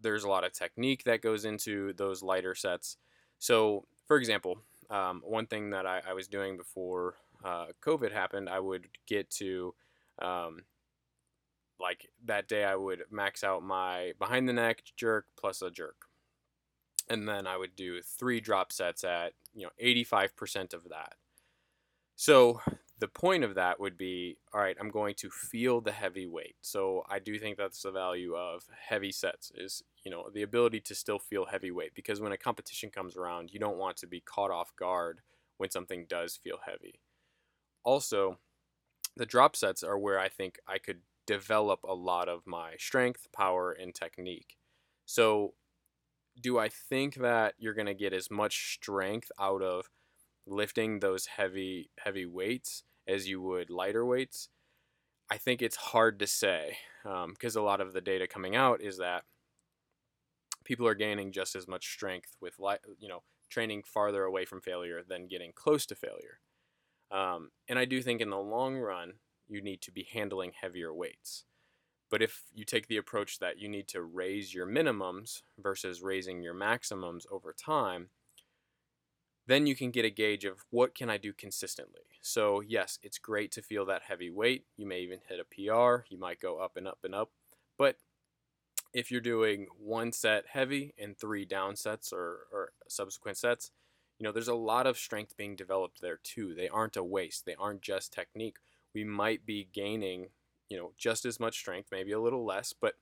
there's 0.00 0.24
a 0.24 0.28
lot 0.28 0.44
of 0.44 0.52
technique 0.52 1.04
that 1.04 1.22
goes 1.22 1.44
into 1.44 1.92
those 1.94 2.22
lighter 2.22 2.54
sets. 2.54 2.96
So, 3.38 3.86
for 4.06 4.16
example, 4.16 4.58
um, 4.90 5.22
one 5.24 5.46
thing 5.46 5.70
that 5.70 5.86
I, 5.86 6.00
I, 6.08 6.12
was 6.14 6.28
doing 6.28 6.56
before 6.56 7.16
uh, 7.44 7.66
COVID 7.84 8.12
happened, 8.12 8.48
I 8.48 8.58
would 8.58 8.86
get 9.06 9.30
to, 9.32 9.74
um, 10.20 10.60
like 11.78 12.08
that 12.24 12.48
day, 12.48 12.64
I 12.64 12.74
would 12.74 13.02
max 13.10 13.44
out 13.44 13.62
my 13.62 14.12
behind 14.18 14.48
the 14.48 14.52
neck 14.52 14.82
jerk 14.96 15.26
plus 15.38 15.62
a 15.62 15.70
jerk. 15.70 16.06
And 17.10 17.28
then 17.28 17.46
I 17.46 17.56
would 17.56 17.76
do 17.76 18.00
three 18.02 18.40
drop 18.40 18.72
sets 18.72 19.04
at, 19.04 19.32
you 19.54 19.64
know, 19.64 19.70
85% 19.82 20.74
of 20.74 20.88
that. 20.90 21.14
So 22.20 22.60
the 22.98 23.06
point 23.06 23.44
of 23.44 23.54
that 23.54 23.78
would 23.78 23.96
be 23.96 24.38
all 24.52 24.60
right 24.60 24.76
i'm 24.80 24.90
going 24.90 25.14
to 25.14 25.30
feel 25.30 25.80
the 25.80 25.92
heavy 25.92 26.26
weight. 26.26 26.56
So 26.62 27.04
i 27.08 27.20
do 27.20 27.38
think 27.38 27.56
that's 27.56 27.80
the 27.80 27.92
value 27.92 28.34
of 28.34 28.64
heavy 28.88 29.12
sets 29.12 29.52
is 29.54 29.84
you 30.04 30.10
know 30.10 30.28
the 30.34 30.42
ability 30.42 30.80
to 30.80 30.96
still 30.96 31.20
feel 31.20 31.46
heavy 31.46 31.70
weight 31.70 31.92
because 31.94 32.20
when 32.20 32.32
a 32.32 32.36
competition 32.36 32.90
comes 32.90 33.14
around 33.14 33.52
you 33.52 33.60
don't 33.60 33.78
want 33.78 33.98
to 33.98 34.08
be 34.08 34.18
caught 34.18 34.50
off 34.50 34.74
guard 34.74 35.20
when 35.58 35.70
something 35.70 36.06
does 36.08 36.36
feel 36.36 36.58
heavy. 36.66 36.98
Also 37.84 38.38
the 39.16 39.24
drop 39.24 39.54
sets 39.54 39.84
are 39.84 39.96
where 39.96 40.18
i 40.18 40.28
think 40.28 40.58
i 40.66 40.76
could 40.76 41.02
develop 41.24 41.84
a 41.84 41.94
lot 41.94 42.28
of 42.28 42.48
my 42.48 42.72
strength 42.78 43.28
power 43.32 43.70
and 43.70 43.94
technique. 43.94 44.56
So 45.06 45.54
do 46.42 46.58
i 46.58 46.68
think 46.68 47.14
that 47.14 47.54
you're 47.58 47.74
going 47.74 47.86
to 47.86 47.94
get 47.94 48.12
as 48.12 48.28
much 48.28 48.74
strength 48.74 49.30
out 49.38 49.62
of 49.62 49.88
lifting 50.48 51.00
those 51.00 51.26
heavy 51.26 51.90
heavy 51.98 52.26
weights 52.26 52.84
as 53.06 53.28
you 53.28 53.40
would 53.40 53.70
lighter 53.70 54.04
weights, 54.04 54.48
I 55.30 55.38
think 55.38 55.62
it's 55.62 55.76
hard 55.76 56.18
to 56.18 56.26
say 56.26 56.78
because 57.02 57.56
um, 57.56 57.62
a 57.62 57.64
lot 57.64 57.80
of 57.80 57.92
the 57.92 58.00
data 58.00 58.26
coming 58.26 58.56
out 58.56 58.80
is 58.80 58.98
that 58.98 59.24
people 60.64 60.86
are 60.86 60.94
gaining 60.94 61.32
just 61.32 61.56
as 61.56 61.66
much 61.66 61.88
strength 61.88 62.36
with 62.40 62.58
light, 62.58 62.80
you 62.98 63.08
know 63.08 63.22
training 63.50 63.82
farther 63.82 64.24
away 64.24 64.44
from 64.44 64.60
failure 64.60 65.02
than 65.06 65.26
getting 65.26 65.52
close 65.54 65.86
to 65.86 65.94
failure. 65.94 66.40
Um, 67.10 67.50
and 67.66 67.78
I 67.78 67.86
do 67.86 68.02
think 68.02 68.20
in 68.20 68.30
the 68.30 68.36
long 68.36 68.76
run 68.76 69.14
you 69.48 69.62
need 69.62 69.80
to 69.82 69.90
be 69.90 70.06
handling 70.12 70.52
heavier 70.60 70.92
weights. 70.92 71.44
But 72.10 72.22
if 72.22 72.44
you 72.54 72.64
take 72.64 72.88
the 72.88 72.96
approach 72.96 73.38
that 73.38 73.58
you 73.58 73.68
need 73.68 73.88
to 73.88 74.02
raise 74.02 74.54
your 74.54 74.66
minimums 74.66 75.42
versus 75.58 76.02
raising 76.02 76.42
your 76.42 76.54
maximums 76.54 77.26
over 77.30 77.52
time, 77.52 78.08
then 79.48 79.66
you 79.66 79.74
can 79.74 79.90
get 79.90 80.04
a 80.04 80.10
gauge 80.10 80.44
of 80.44 80.66
what 80.70 80.94
can 80.94 81.08
I 81.08 81.16
do 81.16 81.32
consistently. 81.32 82.02
So 82.20 82.60
yes, 82.60 82.98
it's 83.02 83.18
great 83.18 83.50
to 83.52 83.62
feel 83.62 83.86
that 83.86 84.02
heavy 84.02 84.28
weight. 84.28 84.66
You 84.76 84.86
may 84.86 85.00
even 85.00 85.20
hit 85.26 85.40
a 85.40 85.44
PR. 85.44 86.04
You 86.10 86.18
might 86.18 86.38
go 86.38 86.58
up 86.58 86.76
and 86.76 86.86
up 86.86 86.98
and 87.02 87.14
up. 87.14 87.30
But 87.78 87.96
if 88.92 89.10
you're 89.10 89.22
doing 89.22 89.66
one 89.78 90.12
set 90.12 90.44
heavy 90.52 90.92
and 90.98 91.16
three 91.16 91.46
down 91.46 91.76
sets 91.76 92.12
or, 92.12 92.40
or 92.52 92.72
subsequent 92.88 93.38
sets, 93.38 93.70
you 94.18 94.24
know, 94.24 94.32
there's 94.32 94.48
a 94.48 94.54
lot 94.54 94.86
of 94.86 94.98
strength 94.98 95.34
being 95.38 95.56
developed 95.56 96.02
there 96.02 96.18
too. 96.22 96.54
They 96.54 96.68
aren't 96.68 96.98
a 96.98 97.04
waste. 97.04 97.46
They 97.46 97.54
aren't 97.54 97.80
just 97.80 98.12
technique. 98.12 98.58
We 98.94 99.04
might 99.04 99.46
be 99.46 99.68
gaining, 99.72 100.28
you 100.68 100.76
know, 100.76 100.92
just 100.98 101.24
as 101.24 101.40
much 101.40 101.56
strength, 101.56 101.88
maybe 101.90 102.12
a 102.12 102.20
little 102.20 102.44
less, 102.44 102.74
but 102.78 102.96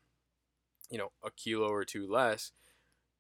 you 0.91 0.99
know, 0.99 1.11
a 1.25 1.31
kilo 1.33 1.69
or 1.69 1.85
two 1.85 2.09
less 2.09 2.53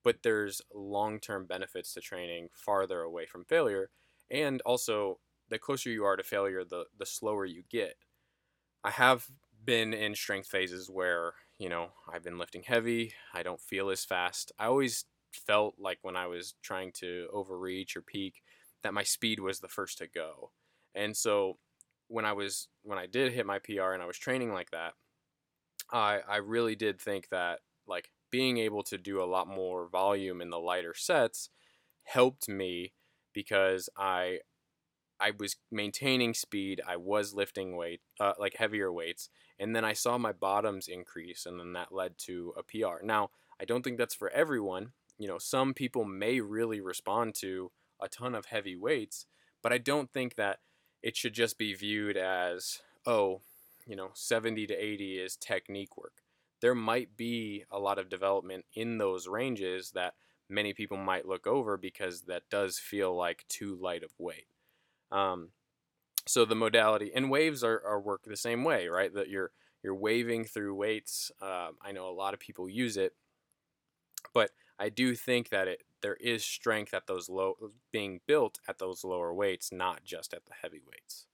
but 0.06 0.22
there's 0.22 0.62
long-term 0.72 1.46
benefits 1.46 1.92
to 1.92 2.00
training 2.00 2.48
farther 2.54 3.02
away 3.02 3.26
from 3.26 3.44
failure 3.44 3.90
and 4.30 4.62
also 4.62 5.18
the 5.48 5.58
closer 5.58 5.90
you 5.90 6.04
are 6.04 6.16
to 6.16 6.22
failure 6.22 6.64
the 6.64 6.84
the 6.96 7.04
slower 7.06 7.44
you 7.44 7.64
get. 7.68 7.96
I 8.84 8.92
have 8.92 9.26
been 9.64 9.92
in 9.92 10.14
strength 10.14 10.48
phases 10.48 10.88
where 10.88 11.34
you 11.58 11.68
know 11.68 11.88
i've 12.12 12.22
been 12.22 12.38
lifting 12.38 12.62
heavy 12.62 13.12
i 13.34 13.42
don't 13.42 13.60
feel 13.60 13.90
as 13.90 14.04
fast. 14.04 14.52
I 14.60 14.66
always 14.66 15.06
felt 15.32 15.74
like 15.80 15.98
when 16.02 16.16
i 16.16 16.28
was 16.28 16.54
trying 16.62 16.92
to 17.00 17.28
overreach 17.32 17.96
or 17.96 18.02
peak 18.02 18.42
that 18.84 18.94
my 18.94 19.02
speed 19.02 19.40
was 19.40 19.58
the 19.60 19.68
first 19.68 19.98
to 19.98 20.06
go. 20.06 20.52
And 20.94 21.16
so 21.16 21.58
when 22.08 22.24
i 22.24 22.32
was 22.32 22.68
when 22.84 22.98
i 22.98 23.06
did 23.06 23.32
hit 23.32 23.44
my 23.46 23.58
pr 23.58 23.92
and 23.94 24.02
i 24.02 24.06
was 24.06 24.18
training 24.18 24.52
like 24.52 24.70
that 24.70 24.94
i 25.92 26.20
i 26.28 26.36
really 26.36 26.76
did 26.76 27.00
think 27.00 27.28
that 27.30 27.60
like 27.88 28.10
being 28.30 28.58
able 28.58 28.82
to 28.84 28.98
do 28.98 29.22
a 29.22 29.24
lot 29.24 29.48
more 29.48 29.88
volume 29.88 30.40
in 30.40 30.50
the 30.50 30.58
lighter 30.58 30.94
sets 30.94 31.50
helped 32.04 32.48
me 32.48 32.92
because 33.32 33.88
I 33.96 34.40
I 35.18 35.32
was 35.38 35.56
maintaining 35.70 36.34
speed, 36.34 36.82
I 36.86 36.96
was 36.96 37.32
lifting 37.32 37.74
weight, 37.74 38.00
uh, 38.20 38.34
like 38.38 38.56
heavier 38.56 38.92
weights, 38.92 39.30
and 39.58 39.74
then 39.74 39.84
I 39.84 39.94
saw 39.94 40.18
my 40.18 40.32
bottoms 40.32 40.88
increase, 40.88 41.46
and 41.46 41.58
then 41.58 41.72
that 41.72 41.92
led 41.92 42.18
to 42.18 42.52
a 42.56 42.62
PR. 42.62 43.02
Now, 43.02 43.30
I 43.58 43.64
don't 43.64 43.82
think 43.82 43.96
that's 43.96 44.14
for 44.14 44.28
everyone. 44.30 44.92
You 45.18 45.28
know, 45.28 45.38
some 45.38 45.72
people 45.72 46.04
may 46.04 46.40
really 46.40 46.82
respond 46.82 47.34
to 47.36 47.72
a 47.98 48.08
ton 48.08 48.34
of 48.34 48.46
heavy 48.46 48.76
weights, 48.76 49.24
but 49.62 49.72
I 49.72 49.78
don't 49.78 50.12
think 50.12 50.34
that 50.34 50.58
it 51.02 51.16
should 51.16 51.32
just 51.32 51.56
be 51.56 51.72
viewed 51.72 52.18
as, 52.18 52.82
oh, 53.06 53.40
you 53.86 53.96
know, 53.96 54.10
70 54.12 54.66
to 54.66 54.74
80 54.74 55.18
is 55.18 55.36
technique 55.36 55.96
work 55.96 56.25
there 56.66 56.74
might 56.74 57.16
be 57.16 57.62
a 57.70 57.78
lot 57.78 57.96
of 57.96 58.08
development 58.08 58.64
in 58.74 58.98
those 58.98 59.28
ranges 59.28 59.92
that 59.92 60.14
many 60.48 60.72
people 60.72 60.96
might 60.96 61.24
look 61.24 61.46
over 61.46 61.76
because 61.76 62.22
that 62.22 62.42
does 62.50 62.76
feel 62.76 63.16
like 63.16 63.44
too 63.48 63.78
light 63.80 64.02
of 64.02 64.10
weight. 64.18 64.48
Um, 65.12 65.50
so 66.26 66.44
the 66.44 66.56
modality 66.56 67.12
and 67.14 67.30
waves 67.30 67.62
are, 67.62 67.80
are 67.86 68.00
work 68.00 68.24
the 68.24 68.36
same 68.36 68.64
way, 68.64 68.88
right? 68.88 69.14
That 69.14 69.28
you're 69.28 69.52
you're 69.84 69.94
waving 69.94 70.46
through 70.46 70.74
weights. 70.74 71.30
Um, 71.40 71.76
I 71.80 71.92
know 71.92 72.08
a 72.08 72.10
lot 72.10 72.34
of 72.34 72.40
people 72.40 72.68
use 72.68 72.96
it, 72.96 73.12
but 74.34 74.50
I 74.76 74.88
do 74.88 75.14
think 75.14 75.50
that 75.50 75.68
it 75.68 75.84
there 76.02 76.16
is 76.16 76.44
strength 76.44 76.92
at 76.92 77.06
those 77.06 77.28
low 77.28 77.54
being 77.92 78.22
built 78.26 78.58
at 78.66 78.80
those 78.80 79.04
lower 79.04 79.32
weights, 79.32 79.70
not 79.70 80.02
just 80.02 80.34
at 80.34 80.46
the 80.46 80.54
heavy 80.62 80.80
weights. 80.84 81.28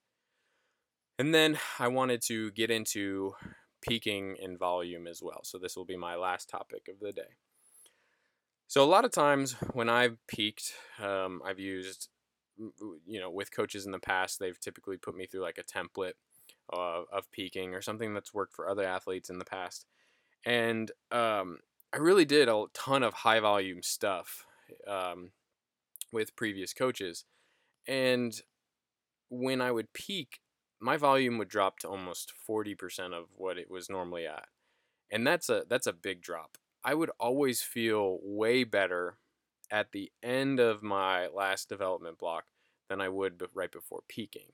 And 1.18 1.34
then 1.34 1.58
I 1.78 1.88
wanted 1.88 2.20
to 2.24 2.50
get 2.50 2.70
into 2.70 3.32
peaking 3.82 4.36
in 4.36 4.56
volume 4.56 5.06
as 5.06 5.22
well. 5.22 5.40
So 5.42 5.58
this 5.58 5.76
will 5.76 5.84
be 5.84 5.96
my 5.96 6.14
last 6.16 6.48
topic 6.48 6.88
of 6.88 7.00
the 7.00 7.12
day. 7.12 7.36
So 8.68 8.82
a 8.82 8.86
lot 8.86 9.04
of 9.04 9.10
times 9.10 9.52
when 9.74 9.90
I've 9.90 10.16
peaked, 10.26 10.72
um, 10.98 11.42
I've 11.44 11.58
used, 11.58 12.08
you 12.56 13.20
know, 13.20 13.30
with 13.30 13.54
coaches 13.54 13.84
in 13.84 13.92
the 13.92 13.98
past, 13.98 14.38
they've 14.38 14.58
typically 14.58 14.96
put 14.96 15.14
me 15.14 15.26
through 15.26 15.42
like 15.42 15.58
a 15.58 15.62
template 15.62 16.14
uh, 16.72 17.02
of 17.12 17.30
peaking 17.32 17.74
or 17.74 17.82
something 17.82 18.14
that's 18.14 18.32
worked 18.32 18.54
for 18.54 18.68
other 18.68 18.84
athletes 18.84 19.28
in 19.28 19.38
the 19.38 19.44
past. 19.44 19.84
And 20.46 20.90
um, 21.10 21.58
I 21.92 21.98
really 21.98 22.24
did 22.24 22.48
a 22.48 22.64
ton 22.72 23.02
of 23.02 23.12
high 23.12 23.40
volume 23.40 23.82
stuff 23.82 24.46
um, 24.88 25.32
with 26.12 26.36
previous 26.36 26.72
coaches. 26.72 27.24
And 27.86 28.40
when 29.28 29.60
I 29.60 29.72
would 29.72 29.92
peak, 29.92 30.40
my 30.82 30.96
volume 30.96 31.38
would 31.38 31.48
drop 31.48 31.78
to 31.78 31.88
almost 31.88 32.32
40% 32.48 33.12
of 33.12 33.26
what 33.36 33.56
it 33.56 33.70
was 33.70 33.88
normally 33.88 34.26
at. 34.26 34.48
And 35.10 35.26
that's 35.26 35.48
a 35.48 35.64
that's 35.68 35.86
a 35.86 35.92
big 35.92 36.22
drop. 36.22 36.58
I 36.84 36.94
would 36.94 37.10
always 37.20 37.62
feel 37.62 38.18
way 38.22 38.64
better 38.64 39.18
at 39.70 39.92
the 39.92 40.10
end 40.22 40.58
of 40.58 40.82
my 40.82 41.28
last 41.28 41.68
development 41.68 42.18
block 42.18 42.44
than 42.88 43.00
I 43.00 43.08
would 43.08 43.42
right 43.54 43.70
before 43.70 44.02
peaking. 44.08 44.52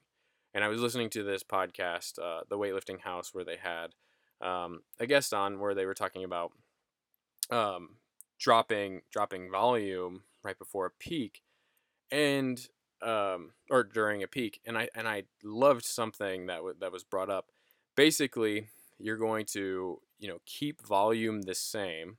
And 0.54 0.62
I 0.62 0.68
was 0.68 0.80
listening 0.80 1.10
to 1.10 1.22
this 1.22 1.42
podcast, 1.42 2.18
uh, 2.18 2.42
the 2.48 2.58
Weightlifting 2.58 3.00
House, 3.00 3.32
where 3.32 3.44
they 3.44 3.56
had 3.56 3.94
um, 4.40 4.80
a 4.98 5.06
guest 5.06 5.32
on 5.32 5.58
where 5.58 5.74
they 5.74 5.86
were 5.86 5.94
talking 5.94 6.24
about 6.24 6.52
um, 7.50 7.96
dropping 8.38 9.02
dropping 9.10 9.50
volume 9.50 10.22
right 10.42 10.58
before 10.58 10.86
a 10.86 10.90
peak, 10.90 11.42
and 12.10 12.68
um, 13.02 13.52
or 13.70 13.84
during 13.84 14.22
a 14.22 14.28
peak, 14.28 14.60
and 14.66 14.76
I 14.78 14.88
and 14.94 15.08
I 15.08 15.24
loved 15.42 15.84
something 15.84 16.46
that 16.46 16.56
w- 16.56 16.76
that 16.80 16.92
was 16.92 17.04
brought 17.04 17.30
up. 17.30 17.46
Basically, 17.96 18.68
you're 18.98 19.16
going 19.16 19.46
to 19.52 20.00
you 20.18 20.28
know 20.28 20.38
keep 20.46 20.86
volume 20.86 21.42
the 21.42 21.54
same, 21.54 22.18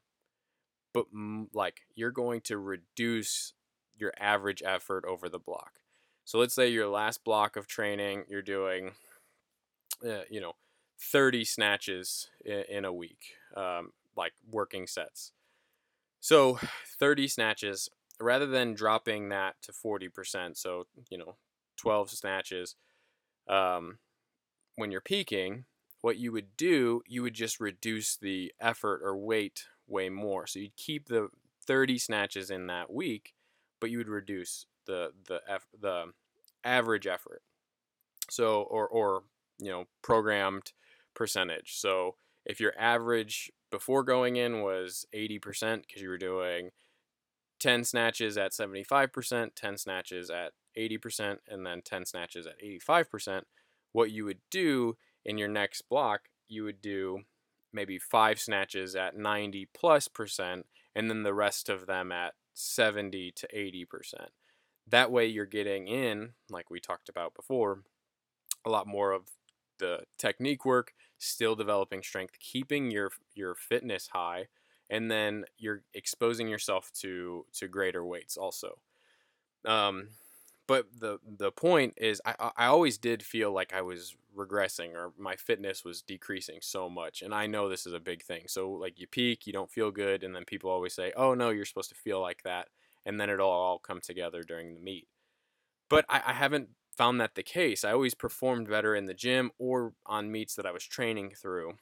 but 0.93 1.05
m- 1.13 1.49
like 1.53 1.81
you're 1.95 2.11
going 2.11 2.41
to 2.41 2.57
reduce 2.57 3.53
your 3.97 4.13
average 4.19 4.63
effort 4.65 5.03
over 5.05 5.29
the 5.29 5.39
block. 5.39 5.79
So 6.25 6.37
let's 6.39 6.53
say 6.55 6.69
your 6.69 6.87
last 6.87 7.23
block 7.23 7.55
of 7.55 7.67
training, 7.67 8.25
you're 8.29 8.41
doing, 8.41 8.91
uh, 10.07 10.21
you 10.29 10.39
know, 10.39 10.53
30 11.01 11.43
snatches 11.43 12.29
in, 12.45 12.63
in 12.69 12.85
a 12.85 12.93
week, 12.93 13.33
um, 13.57 13.91
like 14.15 14.33
working 14.49 14.87
sets. 14.87 15.31
So 16.19 16.59
30 16.99 17.27
snatches 17.27 17.89
rather 18.19 18.45
than 18.45 18.73
dropping 18.73 19.29
that 19.29 19.55
to 19.63 19.71
40%, 19.71 20.57
so, 20.57 20.87
you 21.09 21.17
know, 21.17 21.37
12 21.77 22.09
snatches, 22.11 22.75
um, 23.47 23.99
when 24.75 24.91
you're 24.91 25.01
peaking, 25.01 25.65
what 26.01 26.17
you 26.17 26.31
would 26.31 26.55
do, 26.55 27.01
you 27.07 27.21
would 27.21 27.33
just 27.33 27.59
reduce 27.59 28.15
the 28.15 28.53
effort 28.59 29.01
or 29.03 29.17
weight 29.17 29.65
way 29.87 30.09
more. 30.09 30.47
So 30.47 30.59
you'd 30.59 30.75
keep 30.77 31.07
the 31.07 31.29
30 31.65 31.97
snatches 31.97 32.49
in 32.49 32.67
that 32.67 32.91
week, 32.91 33.33
but 33.81 33.89
you 33.89 33.97
would 33.97 34.07
reduce 34.07 34.65
the 34.85 35.11
the 35.27 35.41
the 35.79 36.13
average 36.63 37.07
effort. 37.07 37.41
So 38.29 38.63
or 38.63 38.87
or 38.87 39.23
you 39.59 39.69
know 39.69 39.85
programmed 40.01 40.71
percentage. 41.13 41.75
So 41.75 42.15
if 42.45 42.59
your 42.59 42.73
average 42.77 43.51
before 43.69 44.03
going 44.03 44.37
in 44.37 44.61
was 44.61 45.05
80% 45.13 45.81
because 45.81 46.01
you 46.01 46.09
were 46.09 46.17
doing 46.17 46.71
10 47.59 47.83
snatches 47.83 48.37
at 48.37 48.51
75%, 48.51 49.49
10 49.55 49.77
snatches 49.77 50.29
at 50.29 50.53
80%, 50.77 51.37
and 51.47 51.65
then 51.65 51.81
10 51.83 52.05
snatches 52.05 52.47
at 52.47 52.61
85%, 52.61 53.43
what 53.91 54.11
you 54.11 54.25
would 54.25 54.39
do 54.49 54.97
in 55.25 55.37
your 55.37 55.47
next 55.47 55.83
block, 55.89 56.21
you 56.47 56.63
would 56.63 56.81
do 56.81 57.21
maybe 57.71 57.99
five 57.99 58.39
snatches 58.39 58.95
at 58.95 59.17
90 59.17 59.67
plus 59.73 60.07
percent, 60.07 60.65
and 60.95 61.09
then 61.09 61.23
the 61.23 61.33
rest 61.33 61.69
of 61.69 61.85
them 61.85 62.11
at 62.11 62.33
70 62.53 63.31
to 63.31 63.47
80 63.51 63.85
percent. 63.85 64.29
That 64.87 65.11
way, 65.11 65.27
you're 65.27 65.45
getting 65.45 65.87
in, 65.87 66.33
like 66.49 66.69
we 66.71 66.79
talked 66.79 67.09
about 67.09 67.35
before, 67.35 67.83
a 68.65 68.69
lot 68.69 68.87
more 68.87 69.11
of 69.11 69.29
the 69.77 69.99
technique 70.17 70.65
work, 70.65 70.93
still 71.19 71.55
developing 71.55 72.01
strength, 72.01 72.39
keeping 72.39 72.89
your 72.91 73.11
your 73.35 73.55
fitness 73.55 74.09
high, 74.13 74.47
and 74.89 75.09
then 75.11 75.45
you're 75.57 75.83
exposing 75.93 76.47
yourself 76.47 76.91
to 77.01 77.45
to 77.53 77.67
greater 77.67 78.05
weights 78.05 78.37
also. 78.37 78.79
Um, 79.65 80.09
but 80.67 80.87
the 80.99 81.19
the 81.25 81.51
point 81.51 81.95
is, 81.97 82.21
I 82.25 82.51
I 82.57 82.65
always 82.67 82.97
did 82.97 83.23
feel 83.23 83.51
like 83.51 83.73
I 83.73 83.81
was 83.81 84.15
regressing 84.35 84.93
or 84.93 85.13
my 85.17 85.35
fitness 85.35 85.83
was 85.83 86.01
decreasing 86.01 86.59
so 86.61 86.89
much, 86.89 87.21
and 87.21 87.33
I 87.33 87.47
know 87.47 87.69
this 87.69 87.85
is 87.87 87.93
a 87.93 87.99
big 87.99 88.23
thing. 88.23 88.45
So 88.47 88.71
like 88.71 88.99
you 88.99 89.07
peak, 89.07 89.47
you 89.47 89.53
don't 89.53 89.71
feel 89.71 89.91
good, 89.91 90.23
and 90.23 90.35
then 90.35 90.45
people 90.45 90.69
always 90.69 90.93
say, 90.93 91.11
"Oh 91.15 91.33
no, 91.33 91.49
you're 91.49 91.65
supposed 91.65 91.89
to 91.89 91.95
feel 91.95 92.21
like 92.21 92.43
that," 92.43 92.69
and 93.05 93.19
then 93.19 93.29
it'll 93.29 93.49
all 93.49 93.79
come 93.79 93.99
together 94.01 94.43
during 94.43 94.75
the 94.75 94.81
meet. 94.81 95.07
But 95.89 96.05
I, 96.09 96.21
I 96.27 96.33
haven't 96.33 96.69
found 96.97 97.19
that 97.21 97.35
the 97.35 97.43
case. 97.43 97.83
I 97.83 97.91
always 97.93 98.15
performed 98.15 98.69
better 98.69 98.95
in 98.95 99.05
the 99.07 99.13
gym 99.13 99.51
or 99.59 99.93
on 100.05 100.31
meets 100.31 100.55
that 100.55 100.65
I 100.65 100.71
was 100.71 100.85
training 100.85 101.33
through, 101.35 101.77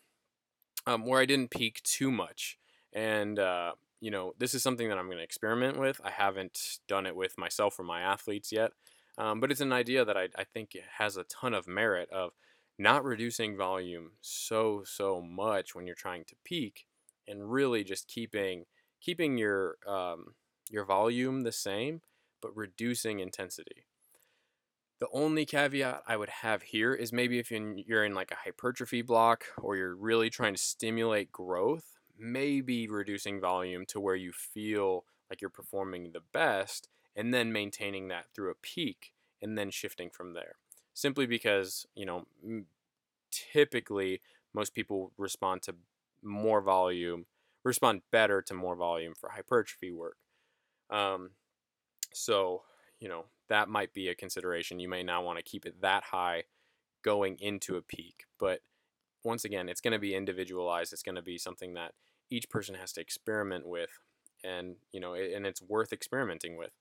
um, 0.87 1.05
where 1.05 1.21
I 1.21 1.25
didn't 1.25 1.51
peak 1.51 1.81
too 1.83 2.11
much. 2.11 2.57
And 2.93 3.39
uh, 3.39 3.73
you 3.99 4.11
know, 4.11 4.33
this 4.37 4.53
is 4.53 4.63
something 4.63 4.89
that 4.89 4.97
I'm 4.97 5.07
going 5.07 5.17
to 5.17 5.23
experiment 5.23 5.79
with. 5.79 5.99
I 6.03 6.11
haven't 6.11 6.79
done 6.87 7.05
it 7.05 7.15
with 7.15 7.37
myself 7.37 7.79
or 7.79 7.83
my 7.83 8.01
athletes 8.01 8.51
yet, 8.51 8.71
um, 9.17 9.39
but 9.39 9.51
it's 9.51 9.61
an 9.61 9.73
idea 9.73 10.05
that 10.05 10.17
I, 10.17 10.29
I 10.37 10.43
think 10.43 10.77
has 10.97 11.17
a 11.17 11.23
ton 11.23 11.53
of 11.53 11.67
merit 11.67 12.09
of 12.11 12.31
not 12.79 13.03
reducing 13.03 13.57
volume 13.57 14.11
so 14.21 14.83
so 14.85 15.21
much 15.21 15.73
when 15.73 15.87
you're 15.87 15.95
trying 15.95 16.25
to 16.25 16.35
peak, 16.43 16.85
and 17.27 17.51
really 17.51 17.83
just 17.83 18.07
keeping 18.07 18.65
keeping 19.01 19.37
your 19.37 19.77
um, 19.87 20.35
your 20.69 20.85
volume 20.85 21.41
the 21.41 21.51
same, 21.51 22.01
but 22.41 22.55
reducing 22.55 23.19
intensity. 23.19 23.85
The 24.99 25.07
only 25.13 25.45
caveat 25.45 26.01
I 26.07 26.17
would 26.17 26.29
have 26.29 26.63
here 26.63 26.93
is 26.93 27.13
maybe 27.13 27.37
if 27.37 27.51
you're 27.51 28.03
in 28.03 28.15
like 28.15 28.31
a 28.31 28.37
hypertrophy 28.43 29.03
block 29.03 29.45
or 29.61 29.75
you're 29.75 29.95
really 29.95 30.31
trying 30.31 30.55
to 30.55 30.61
stimulate 30.61 31.31
growth, 31.31 31.96
maybe 32.19 32.87
reducing 32.87 33.39
volume 33.39 33.85
to 33.87 33.99
where 33.99 34.15
you 34.15 34.31
feel 34.31 35.05
like 35.29 35.41
you're 35.41 35.49
performing 35.49 36.11
the 36.11 36.23
best 36.33 36.87
and 37.15 37.33
then 37.33 37.51
maintaining 37.51 38.07
that 38.07 38.25
through 38.33 38.51
a 38.51 38.55
peak 38.55 39.13
and 39.41 39.57
then 39.57 39.71
shifting 39.71 40.09
from 40.09 40.33
there. 40.33 40.55
Simply 40.93 41.25
because, 41.25 41.85
you 41.95 42.05
know, 42.05 42.25
typically 43.31 44.21
most 44.53 44.73
people 44.73 45.11
respond 45.17 45.61
to 45.63 45.75
more 46.23 46.61
volume, 46.61 47.25
respond 47.63 48.01
better 48.11 48.41
to 48.41 48.53
more 48.53 48.75
volume 48.75 49.13
for 49.13 49.29
hypertrophy 49.29 49.91
work. 49.91 50.17
Um, 50.89 51.31
so, 52.13 52.63
you 52.99 53.09
know, 53.09 53.25
that 53.49 53.69
might 53.69 53.93
be 53.93 54.07
a 54.07 54.15
consideration. 54.15 54.79
You 54.79 54.89
may 54.89 55.03
not 55.03 55.23
want 55.23 55.37
to 55.37 55.43
keep 55.43 55.65
it 55.65 55.81
that 55.81 56.03
high 56.03 56.43
going 57.03 57.37
into 57.39 57.75
a 57.75 57.81
peak, 57.81 58.25
but 58.39 58.61
once 59.23 59.45
again, 59.45 59.69
it's 59.69 59.81
going 59.81 59.93
to 59.93 59.99
be 59.99 60.15
individualized. 60.15 60.93
It's 60.93 61.03
going 61.03 61.15
to 61.15 61.21
be 61.21 61.37
something 61.37 61.73
that 61.73 61.93
each 62.29 62.49
person 62.49 62.75
has 62.75 62.91
to 62.93 63.01
experiment 63.01 63.67
with, 63.67 63.89
and 64.43 64.75
you 64.91 64.99
know, 64.99 65.13
and 65.13 65.45
it's 65.45 65.61
worth 65.61 65.93
experimenting 65.93 66.57
with. 66.57 66.71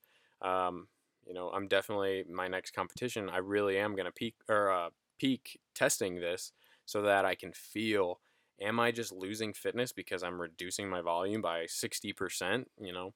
Um, 0.41 0.87
you 1.25 1.33
know, 1.33 1.49
I'm 1.49 1.67
definitely 1.67 2.23
my 2.29 2.47
next 2.47 2.71
competition. 2.71 3.29
I 3.29 3.37
really 3.37 3.77
am 3.77 3.95
going 3.95 4.05
to 4.05 4.11
peak 4.11 4.35
or 4.47 4.71
uh, 4.71 4.89
peak 5.19 5.59
testing 5.75 6.15
this 6.15 6.53
so 6.85 7.01
that 7.01 7.25
I 7.25 7.35
can 7.35 7.51
feel. 7.51 8.19
Am 8.59 8.79
I 8.79 8.91
just 8.91 9.11
losing 9.11 9.53
fitness 9.53 9.91
because 9.91 10.23
I'm 10.23 10.41
reducing 10.41 10.89
my 10.89 11.01
volume 11.01 11.41
by 11.41 11.65
60%? 11.65 12.65
You 12.79 12.93
know, 12.93 13.13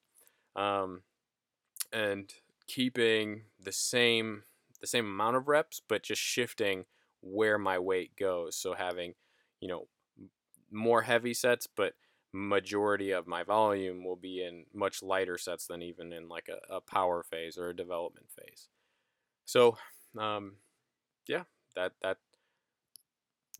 um, 0.62 1.02
and 1.92 2.32
keeping 2.68 3.44
the 3.60 3.72
same 3.72 4.44
the 4.82 4.88
same 4.88 5.06
amount 5.06 5.36
of 5.36 5.48
reps, 5.48 5.82
but 5.88 6.04
just 6.04 6.22
shifting 6.22 6.86
where 7.22 7.60
my 7.60 7.78
weight 7.78 8.16
goes. 8.16 8.56
So 8.56 8.74
having, 8.74 9.14
you 9.60 9.68
know, 9.68 9.88
more 10.72 11.04
heavy 11.04 11.36
sets, 11.36 11.68
but 11.68 11.94
majority 12.34 13.12
of 13.12 13.28
my 13.28 13.44
volume 13.44 14.04
will 14.06 14.16
be 14.16 14.44
in 14.44 14.66
much 14.74 15.04
lighter 15.04 15.38
sets 15.38 15.68
than 15.68 15.82
even 15.82 16.14
in 16.14 16.30
like 16.30 16.50
a, 16.50 16.76
a 16.76 16.82
power 16.82 17.24
phase 17.24 17.58
or 17.58 17.70
a 17.70 17.76
development 17.76 18.28
phase. 18.32 18.70
So, 19.46 19.78
um, 20.18 20.58
yeah, 21.28 21.44
that 21.76 21.94
that 22.04 22.18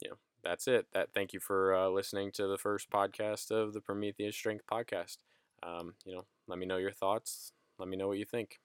you 0.02 0.10
know 0.10 0.18
that's 0.44 0.68
it. 0.68 0.88
That 0.94 1.10
thank 1.14 1.34
you 1.34 1.40
for 1.40 1.76
uh, 1.76 1.90
listening 1.90 2.32
to 2.34 2.48
the 2.48 2.58
first 2.58 2.90
podcast 2.90 3.52
of 3.52 3.74
the 3.74 3.82
Prometheus 3.82 4.36
Strength 4.36 4.66
podcast. 4.72 5.18
Um, 5.64 5.96
you 6.06 6.16
know, 6.16 6.26
let 6.48 6.60
me 6.60 6.66
know 6.66 6.78
your 6.78 6.92
thoughts. 6.92 7.54
Let 7.78 7.90
me 7.90 7.98
know 7.98 8.08
what 8.08 8.18
you 8.18 8.26
think. 8.26 8.61